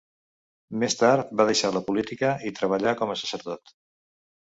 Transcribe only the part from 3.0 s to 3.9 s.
com a sacerdot.